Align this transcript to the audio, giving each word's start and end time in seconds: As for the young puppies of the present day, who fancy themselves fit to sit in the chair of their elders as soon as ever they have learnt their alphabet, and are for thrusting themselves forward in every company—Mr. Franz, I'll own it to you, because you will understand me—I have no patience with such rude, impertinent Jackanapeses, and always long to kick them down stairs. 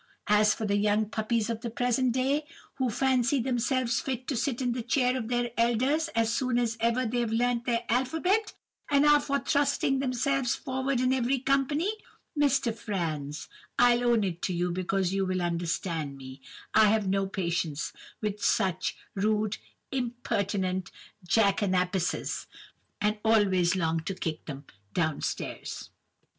As 0.29 0.55
for 0.55 0.65
the 0.65 0.77
young 0.77 1.05
puppies 1.09 1.47
of 1.47 1.61
the 1.61 1.69
present 1.69 2.11
day, 2.11 2.47
who 2.79 2.89
fancy 2.89 3.39
themselves 3.39 3.99
fit 3.99 4.27
to 4.29 4.35
sit 4.35 4.59
in 4.59 4.71
the 4.71 4.81
chair 4.81 5.15
of 5.15 5.27
their 5.27 5.51
elders 5.59 6.07
as 6.15 6.33
soon 6.33 6.57
as 6.57 6.75
ever 6.79 7.05
they 7.05 7.19
have 7.19 7.31
learnt 7.31 7.65
their 7.65 7.83
alphabet, 7.87 8.53
and 8.89 9.05
are 9.05 9.19
for 9.19 9.37
thrusting 9.37 9.99
themselves 9.99 10.55
forward 10.55 10.99
in 11.01 11.13
every 11.13 11.37
company—Mr. 11.37 12.75
Franz, 12.75 13.47
I'll 13.77 14.03
own 14.03 14.23
it 14.23 14.41
to 14.41 14.53
you, 14.55 14.71
because 14.71 15.13
you 15.13 15.23
will 15.23 15.39
understand 15.39 16.17
me—I 16.17 16.87
have 16.87 17.07
no 17.07 17.27
patience 17.27 17.93
with 18.21 18.43
such 18.43 18.97
rude, 19.13 19.57
impertinent 19.91 20.89
Jackanapeses, 21.27 22.47
and 22.99 23.19
always 23.23 23.75
long 23.75 23.99
to 24.05 24.15
kick 24.15 24.45
them 24.45 24.65
down 24.95 25.21
stairs. 25.21 25.91